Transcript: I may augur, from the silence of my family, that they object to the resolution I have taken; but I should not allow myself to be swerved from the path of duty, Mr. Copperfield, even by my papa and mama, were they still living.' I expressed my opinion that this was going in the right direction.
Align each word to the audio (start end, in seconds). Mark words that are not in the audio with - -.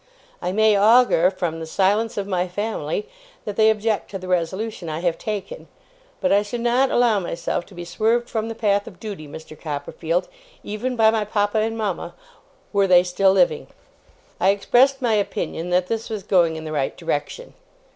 I 0.41 0.51
may 0.51 0.75
augur, 0.75 1.29
from 1.29 1.59
the 1.59 1.67
silence 1.67 2.17
of 2.17 2.25
my 2.25 2.47
family, 2.47 3.07
that 3.45 3.55
they 3.55 3.69
object 3.69 4.09
to 4.09 4.17
the 4.17 4.27
resolution 4.27 4.89
I 4.89 5.01
have 5.01 5.19
taken; 5.19 5.67
but 6.21 6.31
I 6.31 6.41
should 6.41 6.61
not 6.61 6.89
allow 6.89 7.19
myself 7.19 7.67
to 7.67 7.75
be 7.75 7.85
swerved 7.85 8.27
from 8.27 8.49
the 8.49 8.55
path 8.55 8.87
of 8.87 8.99
duty, 8.99 9.27
Mr. 9.27 9.55
Copperfield, 9.55 10.27
even 10.63 10.95
by 10.95 11.11
my 11.11 11.23
papa 11.23 11.59
and 11.59 11.77
mama, 11.77 12.15
were 12.73 12.87
they 12.87 13.03
still 13.03 13.31
living.' 13.31 13.67
I 14.39 14.49
expressed 14.49 15.03
my 15.03 15.13
opinion 15.13 15.69
that 15.69 15.85
this 15.85 16.09
was 16.09 16.23
going 16.23 16.55
in 16.55 16.63
the 16.65 16.71
right 16.71 16.97
direction. 16.97 17.53